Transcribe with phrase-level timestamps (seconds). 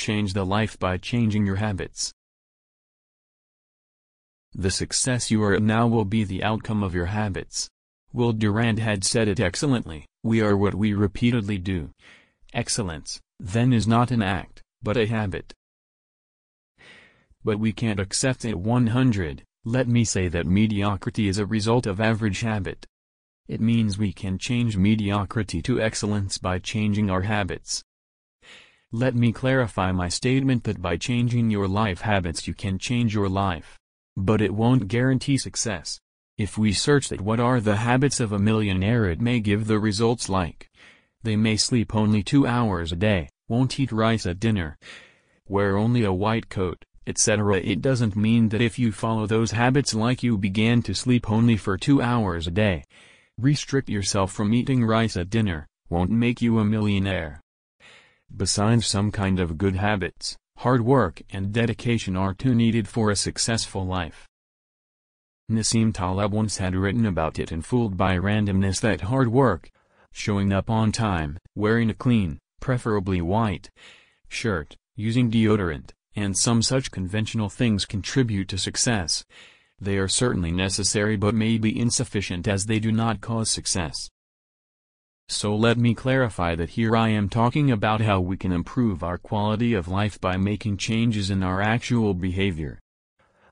[0.00, 2.14] Change the life by changing your habits.
[4.54, 7.68] The success you are at now will be the outcome of your habits.
[8.10, 11.90] Will Durant had said it excellently, we are what we repeatedly do.
[12.54, 15.52] Excellence, then is not an act, but a habit.
[17.44, 22.00] But we can't accept it 100, let me say that mediocrity is a result of
[22.00, 22.86] average habit.
[23.48, 27.84] It means we can change mediocrity to excellence by changing our habits.
[28.92, 33.28] Let me clarify my statement that by changing your life habits you can change your
[33.28, 33.78] life.
[34.16, 36.00] But it won't guarantee success.
[36.36, 39.78] If we search that what are the habits of a millionaire it may give the
[39.78, 40.68] results like.
[41.22, 44.76] They may sleep only two hours a day, won't eat rice at dinner,
[45.46, 47.58] wear only a white coat, etc.
[47.60, 51.56] It doesn't mean that if you follow those habits like you began to sleep only
[51.56, 52.82] for two hours a day,
[53.38, 57.40] restrict yourself from eating rice at dinner, won't make you a millionaire.
[58.36, 63.16] Besides some kind of good habits, hard work and dedication are too needed for a
[63.16, 64.28] successful life.
[65.50, 69.70] Nassim Taleb once had written about it and fooled by randomness that hard work,
[70.12, 73.68] showing up on time, wearing a clean, preferably white,
[74.28, 79.24] shirt, using deodorant, and some such conventional things contribute to success.
[79.80, 84.10] They are certainly necessary but may be insufficient as they do not cause success.
[85.30, 89.16] So let me clarify that here I am talking about how we can improve our
[89.16, 92.80] quality of life by making changes in our actual behavior.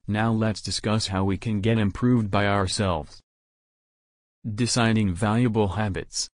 [0.08, 3.20] Now let's discuss how we can get improved by ourselves.
[4.44, 6.28] Deciding valuable habits.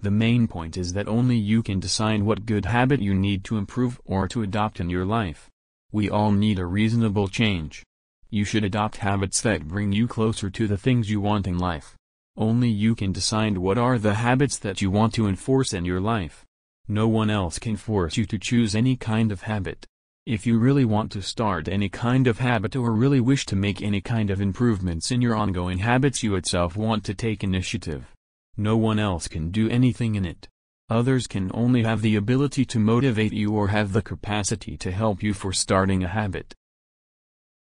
[0.00, 3.58] The main point is that only you can decide what good habit you need to
[3.58, 5.48] improve or to adopt in your life.
[5.92, 7.84] We all need a reasonable change.
[8.28, 11.96] You should adopt habits that bring you closer to the things you want in life.
[12.38, 16.00] Only you can decide what are the habits that you want to enforce in your
[16.00, 16.44] life.
[16.86, 19.86] No one else can force you to choose any kind of habit.
[20.26, 23.80] If you really want to start any kind of habit or really wish to make
[23.80, 28.12] any kind of improvements in your ongoing habits you itself want to take initiative.
[28.56, 30.46] No one else can do anything in it.
[30.90, 35.22] Others can only have the ability to motivate you or have the capacity to help
[35.22, 36.54] you for starting a habit.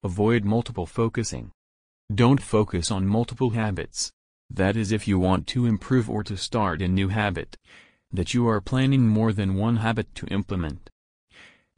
[0.05, 1.51] Avoid multiple focusing.
[2.15, 4.13] Don't focus on multiple habits.
[4.55, 7.57] That is if you want to improve or to start a new habit.
[8.13, 10.91] That you are planning more than one habit to implement.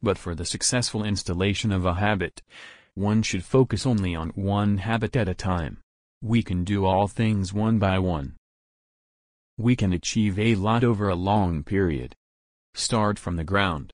[0.03, 2.41] But for the successful installation of a habit,
[2.93, 5.77] one should focus only on one habit at a time.
[6.21, 8.35] We can do all things one by one.
[9.57, 12.13] We can achieve a lot over a long period.
[12.73, 13.93] Start from the ground.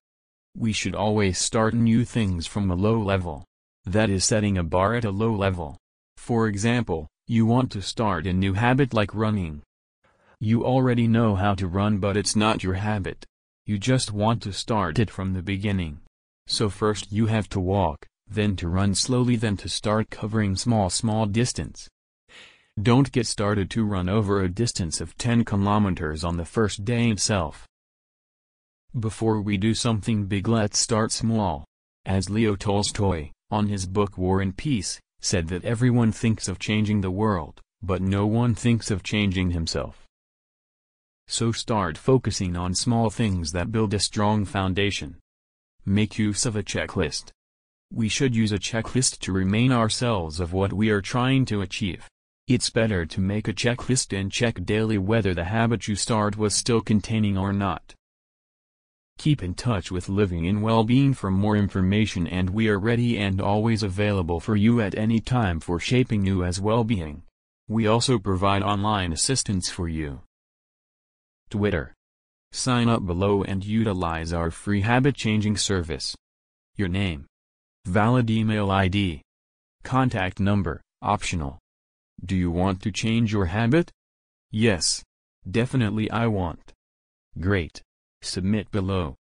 [0.58, 3.46] We should always start new things from a low level.
[3.86, 5.78] That is setting a bar at a low level.
[6.18, 9.62] For example, you want to start a new habit like running.
[10.42, 13.26] You already know how to run but it's not your habit.
[13.66, 16.02] You just want to start it from the beginning.
[16.48, 20.90] So first you have to walk, then to run slowly then to start covering small
[20.90, 21.88] small distance.
[22.78, 27.10] Don't get started to run over a distance of 10 kilometers on the first day
[27.10, 27.66] itself.
[29.00, 31.64] Before we do something big let's start small.
[32.06, 37.02] As Leo Tolstoy, on his book War and Peace, said that everyone thinks of changing
[37.02, 40.06] the world, but no one thinks of changing himself.
[41.28, 45.18] So start focusing on small things that build a strong foundation.
[45.86, 47.32] Make use of a checklist.
[47.94, 52.08] We should use a checklist to remain ourselves of what we are trying to achieve.
[52.48, 56.54] It's better to make a checklist and check daily whether the habit you start was
[56.56, 57.94] still containing or not.
[59.18, 63.40] Keep in touch with Living in Well-Being for more information and we are ready and
[63.40, 67.24] always available for you at any time for shaping you as well-being.
[67.68, 70.22] We also provide online assistance for you.
[71.50, 71.94] Twitter.
[72.52, 76.16] Sign up below and utilize our free habit-changing service.
[76.76, 77.26] Your name.
[77.86, 79.22] Valid email ID.
[79.84, 81.60] Contact number, optional.
[82.24, 83.92] Do you want to change your habit?
[84.52, 85.04] Yes.
[85.50, 86.74] Definitely I want.
[87.40, 87.82] Great.
[88.24, 89.21] Submit below.